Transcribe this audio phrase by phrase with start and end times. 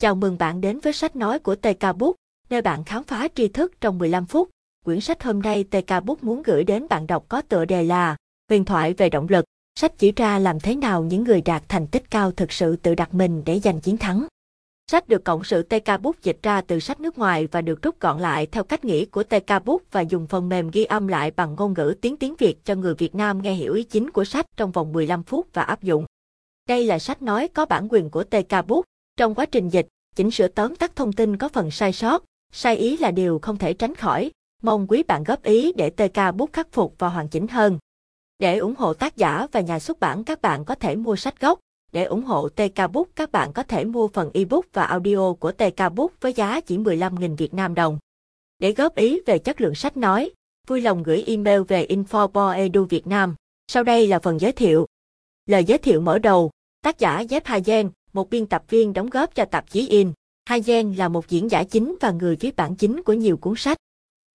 [0.00, 2.16] Chào mừng bạn đến với sách nói của TK Book,
[2.50, 4.50] nơi bạn khám phá tri thức trong 15 phút.
[4.84, 8.16] Quyển sách hôm nay TK Book muốn gửi đến bạn đọc có tựa đề là
[8.48, 9.44] Huyền thoại về động lực.
[9.74, 12.94] Sách chỉ ra làm thế nào những người đạt thành tích cao thực sự tự
[12.94, 14.26] đặt mình để giành chiến thắng.
[14.90, 18.00] Sách được cộng sự TK Book dịch ra từ sách nước ngoài và được rút
[18.00, 21.30] gọn lại theo cách nghĩ của TK Book và dùng phần mềm ghi âm lại
[21.30, 24.24] bằng ngôn ngữ tiếng tiếng Việt cho người Việt Nam nghe hiểu ý chính của
[24.24, 26.04] sách trong vòng 15 phút và áp dụng.
[26.68, 28.84] Đây là sách nói có bản quyền của TK Book.
[29.16, 29.86] Trong quá trình dịch,
[30.16, 33.56] chỉnh sửa tóm tắt thông tin có phần sai sót, sai ý là điều không
[33.56, 34.30] thể tránh khỏi.
[34.62, 37.78] Mong quý bạn góp ý để TK bút khắc phục và hoàn chỉnh hơn.
[38.38, 41.40] Để ủng hộ tác giả và nhà xuất bản các bạn có thể mua sách
[41.40, 41.58] gốc.
[41.92, 45.52] Để ủng hộ TK Book các bạn có thể mua phần ebook và audio của
[45.52, 47.98] TK Book với giá chỉ 15.000 Việt Nam đồng.
[48.58, 50.30] Để góp ý về chất lượng sách nói,
[50.66, 53.34] vui lòng gửi email về info Việt Nam.
[53.66, 54.86] Sau đây là phần giới thiệu.
[55.46, 56.50] Lời giới thiệu mở đầu,
[56.82, 60.12] tác giả Jeff Hagen, một biên tập viên đóng góp cho tạp chí In.
[60.46, 63.78] Hagen là một diễn giả chính và người viết bản chính của nhiều cuốn sách.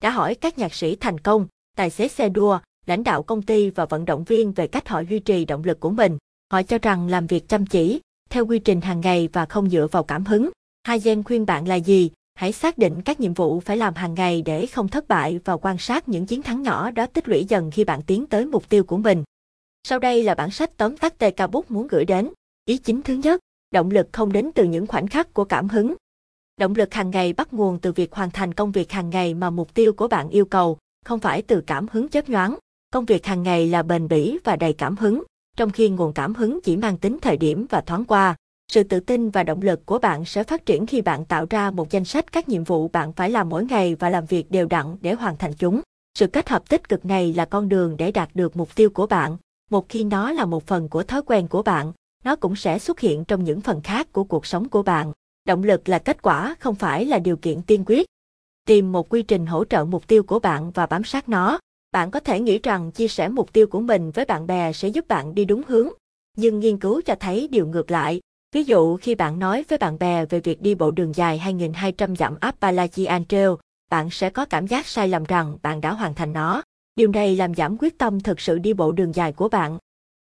[0.02, 3.70] Đã hỏi các nhạc sĩ thành công, tài xế xe đua, lãnh đạo công ty
[3.70, 6.18] và vận động viên về cách họ duy trì động lực của mình.
[6.52, 9.88] Họ cho rằng làm việc chăm chỉ, theo quy trình hàng ngày và không dựa
[9.92, 10.50] vào cảm hứng.
[10.84, 12.12] Hagen khuyên bạn là gì?
[12.36, 15.58] Hãy xác định các nhiệm vụ phải làm hàng ngày để không thất bại và
[15.58, 18.70] quan sát những chiến thắng nhỏ đó tích lũy dần khi bạn tiến tới mục
[18.70, 19.24] tiêu của mình.
[19.84, 22.30] Sau đây là bản sách tóm tắt TK Book muốn gửi đến.
[22.66, 23.40] Ý chính thứ nhất,
[23.76, 25.96] động lực không đến từ những khoảnh khắc của cảm hứng.
[26.58, 29.50] Động lực hàng ngày bắt nguồn từ việc hoàn thành công việc hàng ngày mà
[29.50, 32.56] mục tiêu của bạn yêu cầu, không phải từ cảm hứng chớp nhoáng.
[32.94, 35.24] Công việc hàng ngày là bền bỉ và đầy cảm hứng,
[35.58, 38.36] trong khi nguồn cảm hứng chỉ mang tính thời điểm và thoáng qua.
[38.72, 41.72] Sự tự tin và động lực của bạn sẽ phát triển khi bạn tạo ra
[41.72, 44.68] một danh sách các nhiệm vụ bạn phải làm mỗi ngày và làm việc đều
[44.68, 45.82] đặn để hoàn thành chúng.
[46.20, 49.08] Sự kết hợp tích cực này là con đường để đạt được mục tiêu của
[49.08, 49.38] bạn.
[49.72, 51.92] Một khi nó là một phần của thói quen của bạn,
[52.26, 55.12] nó cũng sẽ xuất hiện trong những phần khác của cuộc sống của bạn.
[55.46, 58.06] Động lực là kết quả, không phải là điều kiện tiên quyết.
[58.68, 61.60] Tìm một quy trình hỗ trợ mục tiêu của bạn và bám sát nó.
[61.92, 64.88] Bạn có thể nghĩ rằng chia sẻ mục tiêu của mình với bạn bè sẽ
[64.88, 65.90] giúp bạn đi đúng hướng,
[66.38, 68.22] nhưng nghiên cứu cho thấy điều ngược lại.
[68.52, 72.16] Ví dụ khi bạn nói với bạn bè về việc đi bộ đường dài 2.200
[72.16, 73.50] dặm Appalachian Trail,
[73.92, 76.62] bạn sẽ có cảm giác sai lầm rằng bạn đã hoàn thành nó.
[76.96, 79.78] Điều này làm giảm quyết tâm thực sự đi bộ đường dài của bạn.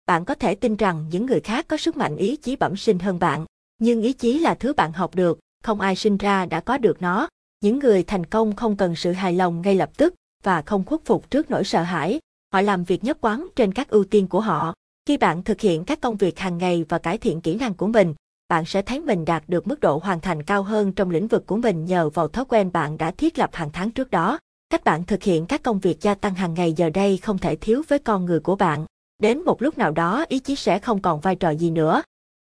[0.06, 2.98] Bạn có thể tin rằng những người khác có sức mạnh ý chí bẩm sinh
[2.98, 3.44] hơn bạn,
[3.78, 7.02] nhưng ý chí là thứ bạn học được, không ai sinh ra đã có được
[7.02, 7.28] nó.
[7.60, 11.00] Những người thành công không cần sự hài lòng ngay lập tức và không khuất
[11.04, 12.20] phục trước nỗi sợ hãi.
[12.52, 14.74] Họ làm việc nhất quán trên các ưu tiên của họ.
[15.06, 17.86] Khi bạn thực hiện các công việc hàng ngày và cải thiện kỹ năng của
[17.86, 18.14] mình,
[18.48, 21.46] bạn sẽ thấy mình đạt được mức độ hoàn thành cao hơn trong lĩnh vực
[21.46, 24.38] của mình nhờ vào thói quen bạn đã thiết lập hàng tháng trước đó.
[24.70, 27.56] Cách bạn thực hiện các công việc gia tăng hàng ngày giờ đây không thể
[27.56, 28.84] thiếu với con người của bạn.
[29.22, 32.02] Đến một lúc nào đó ý chí sẽ không còn vai trò gì nữa.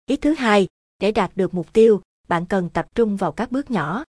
[0.05, 0.67] Ý thứ hai,
[0.99, 4.03] để đạt được mục tiêu, bạn cần tập trung vào các bước nhỏ.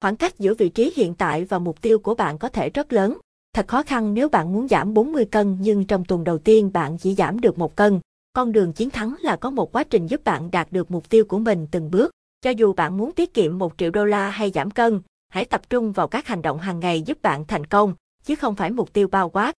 [0.00, 2.92] Khoảng cách giữa vị trí hiện tại và mục tiêu của bạn có thể rất
[2.92, 3.18] lớn.
[3.54, 6.98] Thật khó khăn nếu bạn muốn giảm 40 cân nhưng trong tuần đầu tiên bạn
[6.98, 8.00] chỉ giảm được một cân.
[8.32, 11.24] Con đường chiến thắng là có một quá trình giúp bạn đạt được mục tiêu
[11.24, 12.10] của mình từng bước.
[12.40, 15.70] Cho dù bạn muốn tiết kiệm 1 triệu đô la hay giảm cân, hãy tập
[15.70, 18.92] trung vào các hành động hàng ngày giúp bạn thành công, chứ không phải mục
[18.92, 19.54] tiêu bao quát.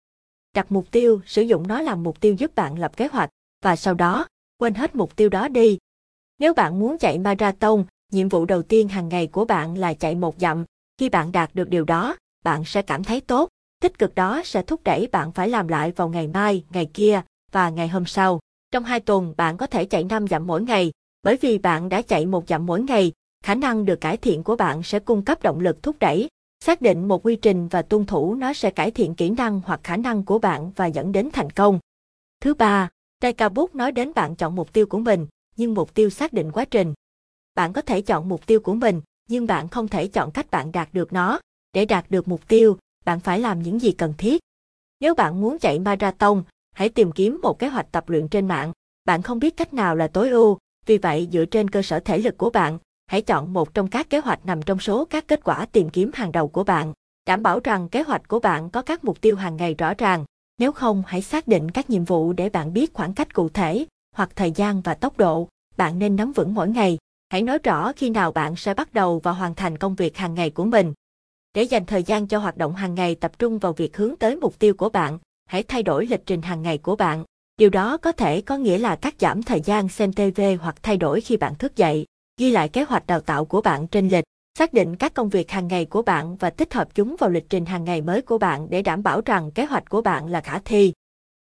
[0.54, 3.30] Đặt mục tiêu, sử dụng nó làm mục tiêu giúp bạn lập kế hoạch,
[3.64, 4.26] và sau đó,
[4.58, 5.78] quên hết mục tiêu đó đi.
[6.38, 10.14] Nếu bạn muốn chạy marathon, nhiệm vụ đầu tiên hàng ngày của bạn là chạy
[10.14, 10.64] một dặm.
[10.98, 13.48] Khi bạn đạt được điều đó, bạn sẽ cảm thấy tốt.
[13.80, 17.22] Tích cực đó sẽ thúc đẩy bạn phải làm lại vào ngày mai, ngày kia
[17.52, 18.40] và ngày hôm sau.
[18.70, 20.92] Trong hai tuần bạn có thể chạy 5 dặm mỗi ngày,
[21.22, 23.12] bởi vì bạn đã chạy một dặm mỗi ngày,
[23.44, 26.28] khả năng được cải thiện của bạn sẽ cung cấp động lực thúc đẩy.
[26.64, 29.80] Xác định một quy trình và tuân thủ nó sẽ cải thiện kỹ năng hoặc
[29.82, 31.78] khả năng của bạn và dẫn đến thành công.
[32.40, 32.88] Thứ ba,
[33.20, 36.52] TK bút nói đến bạn chọn mục tiêu của mình, nhưng mục tiêu xác định
[36.52, 36.94] quá trình.
[37.54, 40.72] Bạn có thể chọn mục tiêu của mình, nhưng bạn không thể chọn cách bạn
[40.72, 41.40] đạt được nó.
[41.72, 44.40] Để đạt được mục tiêu, bạn phải làm những gì cần thiết.
[45.00, 46.42] Nếu bạn muốn chạy marathon,
[46.74, 48.72] hãy tìm kiếm một kế hoạch tập luyện trên mạng.
[49.04, 52.18] Bạn không biết cách nào là tối ưu, vì vậy dựa trên cơ sở thể
[52.18, 52.78] lực của bạn,
[53.12, 56.10] hãy chọn một trong các kế hoạch nằm trong số các kết quả tìm kiếm
[56.14, 56.92] hàng đầu của bạn.
[57.26, 60.24] Đảm bảo rằng kế hoạch của bạn có các mục tiêu hàng ngày rõ ràng.
[60.58, 63.86] Nếu không, hãy xác định các nhiệm vụ để bạn biết khoảng cách cụ thể,
[64.16, 65.48] hoặc thời gian và tốc độ.
[65.76, 66.98] Bạn nên nắm vững mỗi ngày.
[67.30, 70.34] Hãy nói rõ khi nào bạn sẽ bắt đầu và hoàn thành công việc hàng
[70.34, 70.92] ngày của mình.
[71.54, 74.36] Để dành thời gian cho hoạt động hàng ngày tập trung vào việc hướng tới
[74.36, 77.24] mục tiêu của bạn, hãy thay đổi lịch trình hàng ngày của bạn.
[77.56, 80.96] Điều đó có thể có nghĩa là cắt giảm thời gian xem TV hoặc thay
[80.96, 82.06] đổi khi bạn thức dậy
[82.36, 84.24] ghi lại kế hoạch đào tạo của bạn trên lịch,
[84.58, 87.50] xác định các công việc hàng ngày của bạn và tích hợp chúng vào lịch
[87.50, 90.40] trình hàng ngày mới của bạn để đảm bảo rằng kế hoạch của bạn là
[90.40, 90.92] khả thi.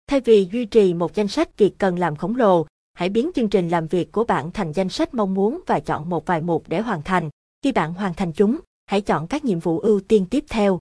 [0.07, 3.49] Thay vì duy trì một danh sách việc cần làm khổng lồ, hãy biến chương
[3.49, 6.63] trình làm việc của bạn thành danh sách mong muốn và chọn một vài mục
[6.67, 7.29] để hoàn thành.
[7.63, 10.79] Khi bạn hoàn thành chúng, hãy chọn các nhiệm vụ ưu tiên tiếp theo.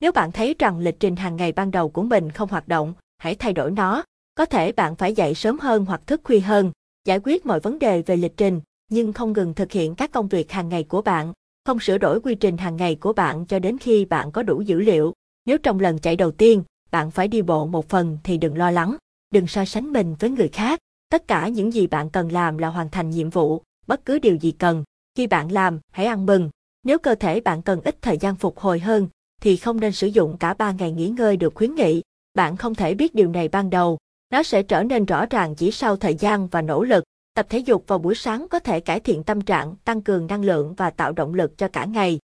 [0.00, 2.94] Nếu bạn thấy rằng lịch trình hàng ngày ban đầu của mình không hoạt động,
[3.18, 4.02] hãy thay đổi nó.
[4.34, 6.72] Có thể bạn phải dậy sớm hơn hoặc thức khuya hơn,
[7.04, 10.28] giải quyết mọi vấn đề về lịch trình, nhưng không ngừng thực hiện các công
[10.28, 11.32] việc hàng ngày của bạn,
[11.64, 14.60] không sửa đổi quy trình hàng ngày của bạn cho đến khi bạn có đủ
[14.60, 15.12] dữ liệu.
[15.46, 18.70] Nếu trong lần chạy đầu tiên, bạn phải đi bộ một phần thì đừng lo
[18.70, 18.96] lắng,
[19.30, 20.78] đừng so sánh mình với người khác.
[21.10, 24.36] Tất cả những gì bạn cần làm là hoàn thành nhiệm vụ, bất cứ điều
[24.36, 24.84] gì cần.
[25.14, 26.50] Khi bạn làm, hãy ăn mừng.
[26.84, 29.08] Nếu cơ thể bạn cần ít thời gian phục hồi hơn,
[29.40, 32.02] thì không nên sử dụng cả 3 ngày nghỉ ngơi được khuyến nghị.
[32.34, 33.98] Bạn không thể biết điều này ban đầu.
[34.30, 37.04] Nó sẽ trở nên rõ ràng chỉ sau thời gian và nỗ lực.
[37.38, 40.44] Tập thể dục vào buổi sáng có thể cải thiện tâm trạng, tăng cường năng
[40.44, 42.18] lượng và tạo động lực cho cả ngày.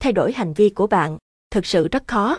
[0.00, 1.18] Thay đổi hành vi của bạn,
[1.50, 2.38] thực sự rất khó.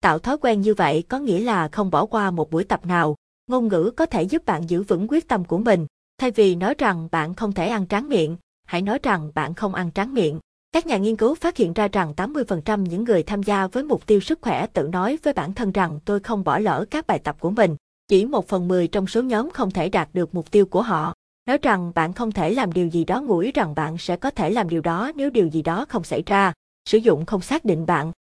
[0.00, 3.16] Tạo thói quen như vậy có nghĩa là không bỏ qua một buổi tập nào.
[3.46, 5.86] Ngôn ngữ có thể giúp bạn giữ vững quyết tâm của mình.
[6.18, 9.74] Thay vì nói rằng bạn không thể ăn tráng miệng, hãy nói rằng bạn không
[9.74, 10.40] ăn tráng miệng.
[10.72, 14.06] Các nhà nghiên cứu phát hiện ra rằng 80% những người tham gia với mục
[14.06, 17.18] tiêu sức khỏe tự nói với bản thân rằng tôi không bỏ lỡ các bài
[17.18, 17.76] tập của mình.
[18.08, 21.14] Chỉ một phần mười trong số nhóm không thể đạt được mục tiêu của họ.
[21.48, 24.50] Nói rằng bạn không thể làm điều gì đó ngủi rằng bạn sẽ có thể
[24.50, 26.52] làm điều đó nếu điều gì đó không xảy ra.
[26.84, 28.12] Sử dụng không xác định bạn.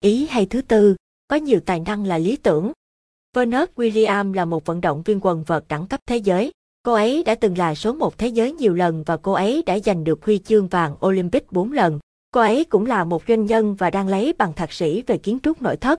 [0.00, 0.96] Ý hay thứ tư,
[1.28, 2.72] có nhiều tài năng là lý tưởng.
[3.36, 6.52] Venus William là một vận động viên quần vợt đẳng cấp thế giới.
[6.82, 9.78] Cô ấy đã từng là số một thế giới nhiều lần và cô ấy đã
[9.78, 11.98] giành được huy chương vàng Olympic 4 lần.
[12.30, 15.38] Cô ấy cũng là một doanh nhân và đang lấy bằng thạc sĩ về kiến
[15.42, 15.98] trúc nội thất.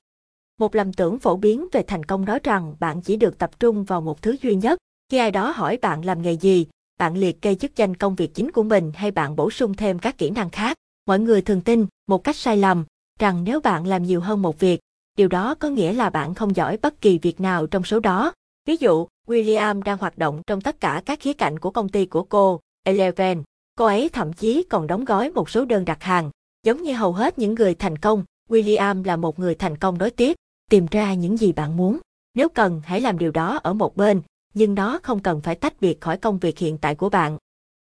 [0.59, 3.83] Một lầm tưởng phổ biến về thành công nói rằng bạn chỉ được tập trung
[3.83, 4.79] vào một thứ duy nhất.
[5.11, 6.67] Khi ai đó hỏi bạn làm nghề gì,
[6.99, 9.99] bạn liệt kê chức danh công việc chính của mình hay bạn bổ sung thêm
[9.99, 10.77] các kỹ năng khác.
[11.05, 12.85] Mọi người thường tin, một cách sai lầm,
[13.19, 14.79] rằng nếu bạn làm nhiều hơn một việc,
[15.17, 18.33] điều đó có nghĩa là bạn không giỏi bất kỳ việc nào trong số đó.
[18.65, 22.05] Ví dụ, William đang hoạt động trong tất cả các khía cạnh của công ty
[22.05, 23.43] của cô, Eleven.
[23.77, 26.31] Cô ấy thậm chí còn đóng gói một số đơn đặt hàng.
[26.63, 30.11] Giống như hầu hết những người thành công, William là một người thành công đối
[30.11, 30.35] tiếp,
[30.69, 31.99] tìm ra những gì bạn muốn.
[32.33, 34.21] Nếu cần, hãy làm điều đó ở một bên,
[34.53, 37.37] nhưng nó không cần phải tách biệt khỏi công việc hiện tại của bạn.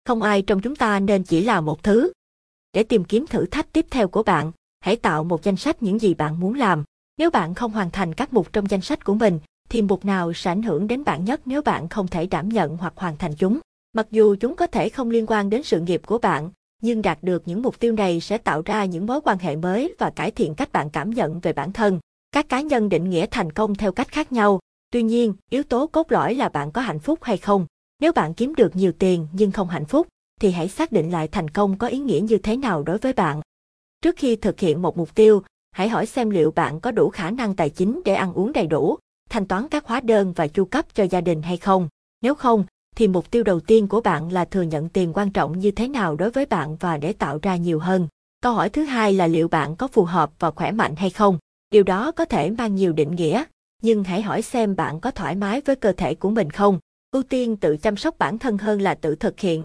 [0.05, 2.13] Không ai trong chúng ta nên chỉ là một thứ.
[2.73, 5.99] Để tìm kiếm thử thách tiếp theo của bạn, hãy tạo một danh sách những
[5.99, 6.85] gì bạn muốn làm.
[7.19, 10.33] Nếu bạn không hoàn thành các mục trong danh sách của mình, thì mục nào
[10.33, 13.35] sẽ ảnh hưởng đến bạn nhất nếu bạn không thể đảm nhận hoặc hoàn thành
[13.35, 13.59] chúng.
[13.93, 16.51] Mặc dù chúng có thể không liên quan đến sự nghiệp của bạn,
[16.83, 19.95] nhưng đạt được những mục tiêu này sẽ tạo ra những mối quan hệ mới
[19.99, 22.01] và cải thiện cách bạn cảm nhận về bản thân.
[22.33, 24.61] Các cá nhân định nghĩa thành công theo cách khác nhau,
[24.95, 27.67] tuy nhiên, yếu tố cốt lõi là bạn có hạnh phúc hay không.
[28.01, 30.07] Nếu bạn kiếm được nhiều tiền nhưng không hạnh phúc,
[30.41, 33.13] thì hãy xác định lại thành công có ý nghĩa như thế nào đối với
[33.13, 33.41] bạn.
[34.03, 35.43] Trước khi thực hiện một mục tiêu,
[35.73, 38.67] hãy hỏi xem liệu bạn có đủ khả năng tài chính để ăn uống đầy
[38.67, 38.97] đủ,
[39.31, 41.89] thanh toán các hóa đơn và chu cấp cho gia đình hay không.
[42.23, 42.65] Nếu không,
[42.97, 45.89] thì mục tiêu đầu tiên của bạn là thừa nhận tiền quan trọng như thế
[45.89, 48.09] nào đối với bạn và để tạo ra nhiều hơn.
[48.43, 51.39] Câu hỏi thứ hai là liệu bạn có phù hợp và khỏe mạnh hay không.
[51.71, 53.45] Điều đó có thể mang nhiều định nghĩa,
[53.85, 56.79] nhưng hãy hỏi xem bạn có thoải mái với cơ thể của mình không.
[57.11, 59.63] Ưu tiên tự chăm sóc bản thân hơn là tự thực hiện.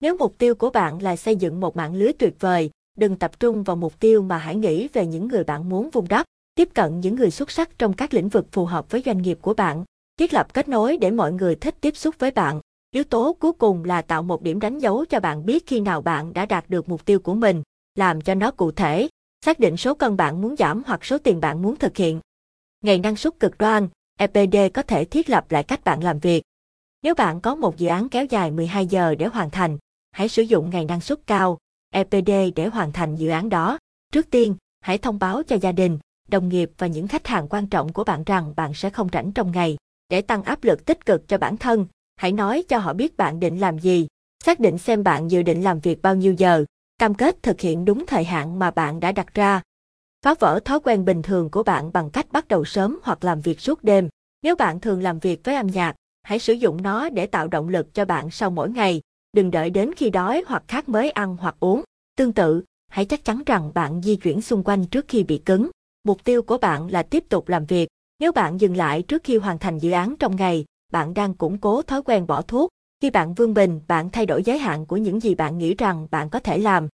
[0.00, 3.40] Nếu mục tiêu của bạn là xây dựng một mạng lưới tuyệt vời, đừng tập
[3.40, 6.68] trung vào mục tiêu mà hãy nghĩ về những người bạn muốn vun đắp tiếp
[6.74, 9.54] cận những người xuất sắc trong các lĩnh vực phù hợp với doanh nghiệp của
[9.54, 9.84] bạn,
[10.18, 12.60] thiết lập kết nối để mọi người thích tiếp xúc với bạn.
[12.90, 16.02] Yếu tố cuối cùng là tạo một điểm đánh dấu cho bạn biết khi nào
[16.02, 17.62] bạn đã đạt được mục tiêu của mình,
[17.94, 19.08] làm cho nó cụ thể,
[19.44, 22.20] xác định số cân bạn muốn giảm hoặc số tiền bạn muốn thực hiện.
[22.84, 26.42] Ngày năng suất cực đoan, EPD có thể thiết lập lại cách bạn làm việc.
[27.02, 29.78] Nếu bạn có một dự án kéo dài 12 giờ để hoàn thành,
[30.12, 31.58] hãy sử dụng ngày năng suất cao,
[31.90, 33.78] EPD để hoàn thành dự án đó.
[34.12, 37.66] Trước tiên, hãy thông báo cho gia đình, đồng nghiệp và những khách hàng quan
[37.66, 39.76] trọng của bạn rằng bạn sẽ không rảnh trong ngày.
[40.08, 43.40] Để tăng áp lực tích cực cho bản thân, hãy nói cho họ biết bạn
[43.40, 44.06] định làm gì,
[44.44, 46.64] xác định xem bạn dự định làm việc bao nhiêu giờ,
[46.98, 49.62] cam kết thực hiện đúng thời hạn mà bạn đã đặt ra.
[50.24, 53.40] Phá vỡ thói quen bình thường của bạn bằng cách bắt đầu sớm hoặc làm
[53.40, 54.08] việc suốt đêm.
[54.42, 57.68] Nếu bạn thường làm việc với âm nhạc, hãy sử dụng nó để tạo động
[57.68, 59.00] lực cho bạn sau mỗi ngày.
[59.32, 61.82] Đừng đợi đến khi đói hoặc khát mới ăn hoặc uống.
[62.16, 65.70] Tương tự, hãy chắc chắn rằng bạn di chuyển xung quanh trước khi bị cứng.
[66.04, 67.88] Mục tiêu của bạn là tiếp tục làm việc.
[68.18, 71.58] Nếu bạn dừng lại trước khi hoàn thành dự án trong ngày, bạn đang củng
[71.58, 72.70] cố thói quen bỏ thuốc.
[73.02, 76.06] Khi bạn vươn bình, bạn thay đổi giới hạn của những gì bạn nghĩ rằng
[76.10, 76.88] bạn có thể làm.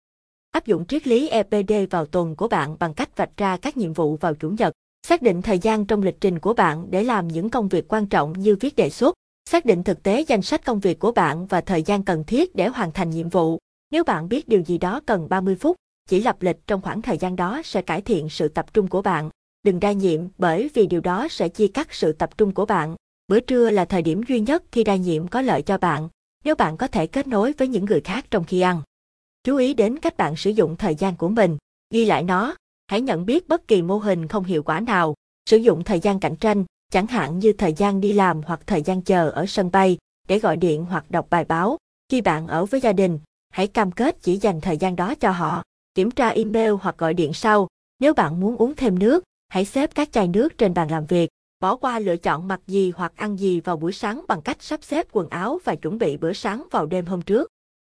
[0.54, 3.94] Áp dụng triết lý EPD vào tuần của bạn bằng cách vạch ra các nhiệm
[3.94, 4.74] vụ vào chủ nhật.
[5.08, 8.06] Xác định thời gian trong lịch trình của bạn để làm những công việc quan
[8.06, 9.16] trọng như viết đề xuất.
[9.50, 12.56] Xác định thực tế danh sách công việc của bạn và thời gian cần thiết
[12.56, 13.60] để hoàn thành nhiệm vụ.
[13.92, 15.76] Nếu bạn biết điều gì đó cần 30 phút,
[16.10, 19.02] chỉ lập lịch trong khoảng thời gian đó sẽ cải thiện sự tập trung của
[19.02, 19.30] bạn.
[19.64, 22.96] Đừng đa nhiệm bởi vì điều đó sẽ chia cắt sự tập trung của bạn.
[23.28, 26.10] Bữa trưa là thời điểm duy nhất khi đa nhiệm có lợi cho bạn,
[26.44, 28.82] nếu bạn có thể kết nối với những người khác trong khi ăn.
[29.44, 31.58] Chú ý đến cách bạn sử dụng thời gian của mình,
[31.94, 32.56] ghi lại nó,
[32.88, 35.16] hãy nhận biết bất kỳ mô hình không hiệu quả nào,
[35.50, 38.82] sử dụng thời gian cạnh tranh, chẳng hạn như thời gian đi làm hoặc thời
[38.82, 39.98] gian chờ ở sân bay,
[40.28, 41.78] để gọi điện hoặc đọc bài báo.
[42.10, 43.20] Khi bạn ở với gia đình,
[43.50, 45.64] hãy cam kết chỉ dành thời gian đó cho họ.
[45.96, 47.68] Kiểm tra email hoặc gọi điện sau.
[48.00, 51.30] Nếu bạn muốn uống thêm nước, hãy xếp các chai nước trên bàn làm việc.
[51.60, 54.84] Bỏ qua lựa chọn mặc gì hoặc ăn gì vào buổi sáng bằng cách sắp
[54.84, 57.50] xếp quần áo và chuẩn bị bữa sáng vào đêm hôm trước.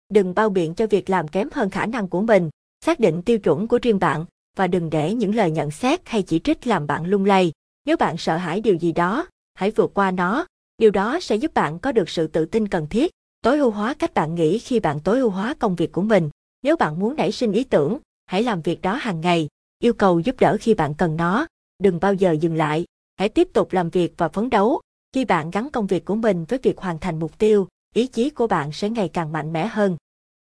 [0.09, 2.49] Đừng bao biện cho việc làm kém hơn khả năng của mình.
[2.85, 6.21] Xác định tiêu chuẩn của riêng bạn và đừng để những lời nhận xét hay
[6.21, 7.51] chỉ trích làm bạn lung lay.
[7.85, 10.45] Nếu bạn sợ hãi điều gì đó, hãy vượt qua nó.
[10.77, 13.11] Điều đó sẽ giúp bạn có được sự tự tin cần thiết.
[13.41, 16.29] Tối ưu hóa cách bạn nghĩ khi bạn tối ưu hóa công việc của mình.
[16.63, 19.47] Nếu bạn muốn nảy sinh ý tưởng, hãy làm việc đó hàng ngày.
[19.79, 21.47] Yêu cầu giúp đỡ khi bạn cần nó.
[21.83, 22.85] Đừng bao giờ dừng lại.
[23.15, 24.81] Hãy tiếp tục làm việc và phấn đấu.
[25.13, 28.29] Khi bạn gắn công việc của mình với việc hoàn thành mục tiêu, ý chí
[28.29, 29.97] của bạn sẽ ngày càng mạnh mẽ hơn.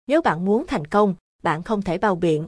[0.07, 2.47] Nếu bạn muốn thành công, bạn không thể bao biện.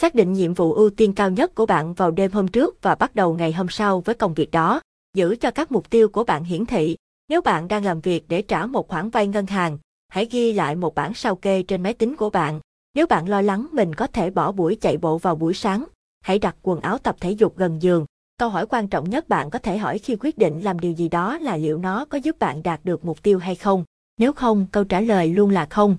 [0.00, 2.94] Xác định nhiệm vụ ưu tiên cao nhất của bạn vào đêm hôm trước và
[2.94, 4.80] bắt đầu ngày hôm sau với công việc đó.
[5.14, 6.96] Giữ cho các mục tiêu của bạn hiển thị.
[7.28, 10.76] Nếu bạn đang làm việc để trả một khoản vay ngân hàng, hãy ghi lại
[10.76, 12.60] một bản sao kê trên máy tính của bạn.
[12.94, 15.84] Nếu bạn lo lắng mình có thể bỏ buổi chạy bộ vào buổi sáng,
[16.20, 18.06] hãy đặt quần áo tập thể dục gần giường.
[18.38, 21.08] Câu hỏi quan trọng nhất bạn có thể hỏi khi quyết định làm điều gì
[21.08, 23.84] đó là liệu nó có giúp bạn đạt được mục tiêu hay không.
[24.22, 25.96] Nếu không, câu trả lời luôn là không.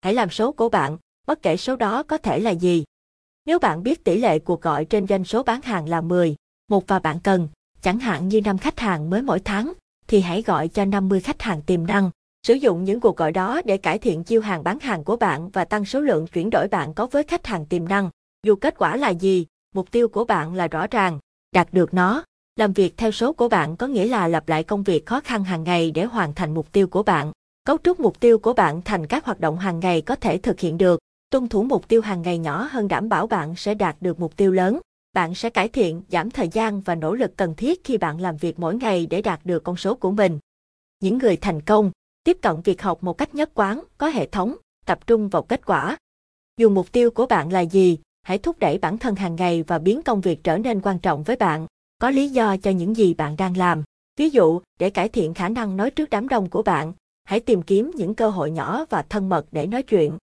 [0.00, 0.96] Hãy làm số của bạn,
[1.26, 2.84] bất kể số đó có thể là gì.
[3.46, 6.36] Nếu bạn biết tỷ lệ cuộc gọi trên doanh số bán hàng là 10,
[6.68, 7.48] một và bạn cần,
[7.82, 9.72] chẳng hạn như 5 khách hàng mới mỗi tháng,
[10.06, 12.10] thì hãy gọi cho 50 khách hàng tiềm năng.
[12.46, 15.48] Sử dụng những cuộc gọi đó để cải thiện chiêu hàng bán hàng của bạn
[15.50, 18.10] và tăng số lượng chuyển đổi bạn có với khách hàng tiềm năng.
[18.42, 21.18] Dù kết quả là gì, mục tiêu của bạn là rõ ràng,
[21.52, 22.24] đạt được nó.
[22.56, 25.44] Làm việc theo số của bạn có nghĩa là lặp lại công việc khó khăn
[25.44, 27.32] hàng ngày để hoàn thành mục tiêu của bạn.
[27.66, 30.60] Cấu trúc mục tiêu của bạn thành các hoạt động hàng ngày có thể thực
[30.60, 31.00] hiện được.
[31.30, 34.36] Tuân thủ mục tiêu hàng ngày nhỏ hơn đảm bảo bạn sẽ đạt được mục
[34.36, 34.80] tiêu lớn.
[35.12, 38.36] Bạn sẽ cải thiện, giảm thời gian và nỗ lực cần thiết khi bạn làm
[38.36, 40.38] việc mỗi ngày để đạt được con số của mình.
[41.00, 41.90] Những người thành công
[42.24, 45.66] tiếp cận việc học một cách nhất quán, có hệ thống, tập trung vào kết
[45.66, 45.96] quả.
[46.56, 49.78] Dù mục tiêu của bạn là gì, hãy thúc đẩy bản thân hàng ngày và
[49.78, 51.66] biến công việc trở nên quan trọng với bạn.
[51.98, 53.82] Có lý do cho những gì bạn đang làm.
[54.16, 56.92] Ví dụ, để cải thiện khả năng nói trước đám đông của bạn,
[57.26, 60.18] hãy tìm kiếm những cơ hội nhỏ và thân mật để nói chuyện.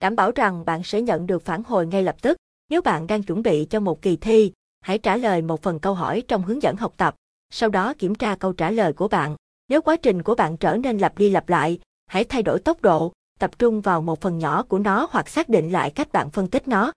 [0.00, 2.36] Đảm bảo rằng bạn sẽ nhận được phản hồi ngay lập tức.
[2.70, 5.94] Nếu bạn đang chuẩn bị cho một kỳ thi, hãy trả lời một phần câu
[5.94, 7.14] hỏi trong hướng dẫn học tập,
[7.50, 9.36] sau đó kiểm tra câu trả lời của bạn.
[9.68, 12.82] Nếu quá trình của bạn trở nên lặp đi lặp lại, hãy thay đổi tốc
[12.82, 16.30] độ, tập trung vào một phần nhỏ của nó hoặc xác định lại cách bạn
[16.30, 16.92] phân tích nó.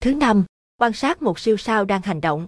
[0.00, 0.44] Thứ năm,
[0.80, 2.46] quan sát một siêu sao đang hành động.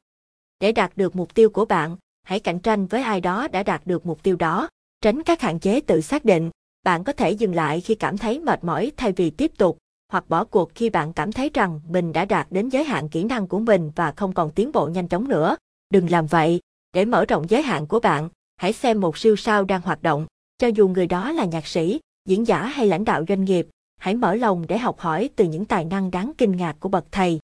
[0.60, 3.86] Để đạt được mục tiêu của bạn, hãy cạnh tranh với ai đó đã đạt
[3.86, 4.68] được mục tiêu đó,
[5.00, 6.50] tránh các hạn chế tự xác định.
[6.84, 9.78] Bạn có thể dừng lại khi cảm thấy mệt mỏi thay vì tiếp tục,
[10.12, 13.24] hoặc bỏ cuộc khi bạn cảm thấy rằng mình đã đạt đến giới hạn kỹ
[13.24, 15.56] năng của mình và không còn tiến bộ nhanh chóng nữa.
[15.90, 16.60] Đừng làm vậy.
[16.92, 20.26] Để mở rộng giới hạn của bạn, hãy xem một siêu sao đang hoạt động.
[20.58, 23.68] Cho dù người đó là nhạc sĩ, diễn giả hay lãnh đạo doanh nghiệp,
[24.00, 27.04] hãy mở lòng để học hỏi từ những tài năng đáng kinh ngạc của bậc
[27.12, 27.40] thầy.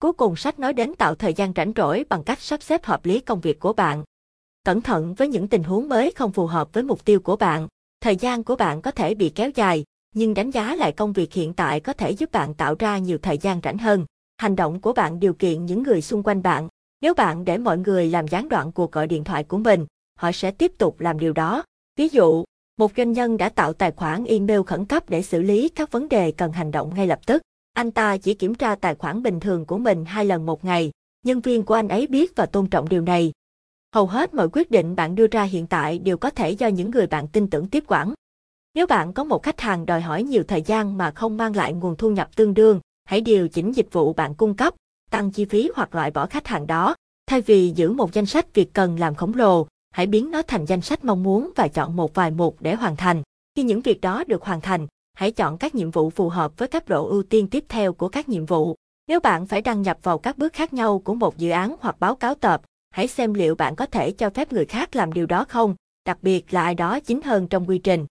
[0.00, 3.06] Cuối cùng sách nói đến tạo thời gian rảnh rỗi bằng cách sắp xếp hợp
[3.06, 4.04] lý công việc của bạn.
[4.68, 7.68] Cẩn thận với những tình huống mới không phù hợp với mục tiêu của bạn.
[8.00, 9.84] Thời gian của bạn có thể bị kéo dài,
[10.14, 13.18] nhưng đánh giá lại công việc hiện tại có thể giúp bạn tạo ra nhiều
[13.18, 14.06] thời gian rảnh hơn.
[14.38, 16.68] Hành động của bạn điều kiện những người xung quanh bạn.
[17.00, 19.86] Nếu bạn để mọi người làm gián đoạn cuộc gọi điện thoại của mình,
[20.18, 21.62] họ sẽ tiếp tục làm điều đó.
[21.96, 22.44] Ví dụ,
[22.78, 26.08] một doanh nhân đã tạo tài khoản email khẩn cấp để xử lý các vấn
[26.08, 27.42] đề cần hành động ngay lập tức.
[27.72, 30.90] Anh ta chỉ kiểm tra tài khoản bình thường của mình hai lần một ngày.
[31.24, 33.32] Nhân viên của anh ấy biết và tôn trọng điều này.
[33.94, 36.90] Hầu hết mọi quyết định bạn đưa ra hiện tại đều có thể do những
[36.90, 38.14] người bạn tin tưởng tiếp quản.
[38.74, 41.72] Nếu bạn có một khách hàng đòi hỏi nhiều thời gian mà không mang lại
[41.72, 44.74] nguồn thu nhập tương đương, hãy điều chỉnh dịch vụ bạn cung cấp,
[45.10, 46.94] tăng chi phí hoặc loại bỏ khách hàng đó.
[47.26, 50.64] Thay vì giữ một danh sách việc cần làm khổng lồ, hãy biến nó thành
[50.64, 53.22] danh sách mong muốn và chọn một vài mục để hoàn thành.
[53.56, 56.68] Khi những việc đó được hoàn thành, hãy chọn các nhiệm vụ phù hợp với
[56.68, 58.74] cấp độ ưu tiên tiếp theo của các nhiệm vụ.
[59.06, 62.00] Nếu bạn phải đăng nhập vào các bước khác nhau của một dự án hoặc
[62.00, 65.26] báo cáo tập, hãy xem liệu bạn có thể cho phép người khác làm điều
[65.26, 68.06] đó không, đặc biệt là ai đó chính hơn trong quy trình.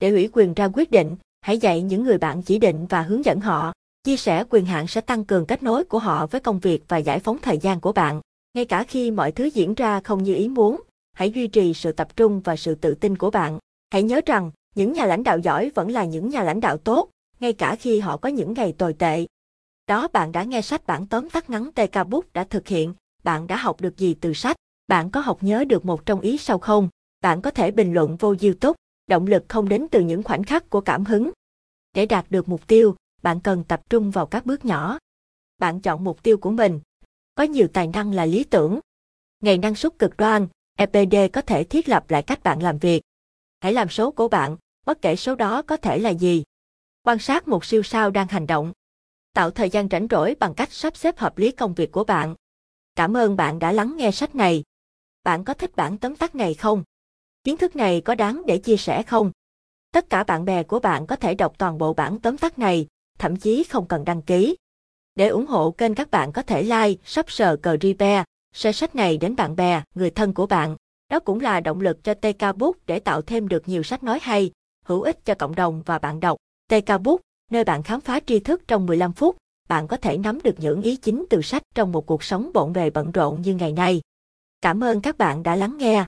[0.00, 3.24] Để ủy quyền ra quyết định, hãy dạy những người bạn chỉ định và hướng
[3.24, 3.72] dẫn họ.
[4.04, 6.96] Chia sẻ quyền hạn sẽ tăng cường kết nối của họ với công việc và
[6.96, 8.20] giải phóng thời gian của bạn.
[8.54, 10.80] Ngay cả khi mọi thứ diễn ra không như ý muốn,
[11.12, 13.58] hãy duy trì sự tập trung và sự tự tin của bạn.
[13.90, 17.10] Hãy nhớ rằng, những nhà lãnh đạo giỏi vẫn là những nhà lãnh đạo tốt,
[17.40, 19.26] ngay cả khi họ có những ngày tồi tệ.
[19.86, 23.46] Đó bạn đã nghe sách bản tóm tắt ngắn TK Book đã thực hiện, bạn
[23.46, 24.56] đã học được gì từ sách?
[24.88, 26.88] Bạn có học nhớ được một trong ý sau không?
[27.20, 30.70] Bạn có thể bình luận vô YouTube, động lực không đến từ những khoảnh khắc
[30.70, 31.30] của cảm hứng.
[31.94, 34.98] Để đạt được mục tiêu, bạn cần tập trung vào các bước nhỏ.
[35.58, 36.80] Bạn chọn mục tiêu của mình.
[37.34, 38.80] Có nhiều tài năng là lý tưởng.
[39.40, 40.46] Ngày năng suất cực đoan,
[40.76, 43.02] EPD có thể thiết lập lại cách bạn làm việc.
[43.60, 46.44] Hãy làm số của bạn, bất kể số đó có thể là gì.
[47.02, 48.72] Quan sát một siêu sao đang hành động.
[49.34, 52.34] Tạo thời gian rảnh rỗi bằng cách sắp xếp hợp lý công việc của bạn.
[53.00, 54.62] Cảm ơn bạn đã lắng nghe sách này.
[55.24, 56.82] Bạn có thích bản tóm tắt này không?
[57.44, 59.30] Kiến thức này có đáng để chia sẻ không?
[59.92, 62.86] Tất cả bạn bè của bạn có thể đọc toàn bộ bản tóm tắt này,
[63.18, 64.56] thậm chí không cần đăng ký.
[65.14, 69.36] Để ủng hộ kênh các bạn có thể like, subscribe, repair, share sách này đến
[69.36, 70.76] bạn bè, người thân của bạn.
[71.10, 74.18] Đó cũng là động lực cho TK Book để tạo thêm được nhiều sách nói
[74.22, 74.50] hay,
[74.84, 76.36] hữu ích cho cộng đồng và bạn đọc.
[76.68, 79.36] TK Book, nơi bạn khám phá tri thức trong 15 phút,
[79.70, 82.72] bạn có thể nắm được những ý chính từ sách trong một cuộc sống bộn
[82.72, 84.00] bề bận rộn như ngày nay.
[84.60, 86.04] Cảm ơn các bạn đã lắng nghe.